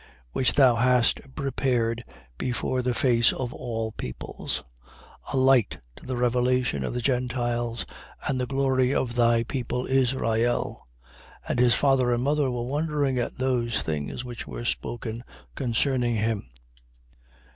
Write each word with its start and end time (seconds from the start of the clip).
Which 0.31 0.53
thou 0.55 0.77
hast 0.77 1.35
prepared 1.35 2.03
before 2.39 2.81
the 2.81 2.95
face 2.95 3.31
of 3.31 3.53
all 3.53 3.91
peoples: 3.91 4.63
2:32. 5.27 5.33
A 5.33 5.37
light 5.37 5.77
to 5.97 6.07
the 6.07 6.17
revelation 6.17 6.83
of 6.83 6.95
the 6.95 7.03
Gentiles 7.03 7.85
and 8.27 8.39
the 8.41 8.47
glory 8.47 8.95
of 8.95 9.13
thy 9.13 9.43
people 9.43 9.85
Israel. 9.85 10.87
2:33. 11.43 11.49
And 11.49 11.59
his 11.59 11.75
father 11.75 12.11
and 12.11 12.23
mother 12.23 12.49
were 12.49 12.63
wondering 12.63 13.19
at 13.19 13.37
those 13.37 13.83
things 13.83 14.25
which 14.25 14.47
were 14.47 14.65
spoken 14.65 15.23
concerning 15.53 16.15
him. 16.15 16.49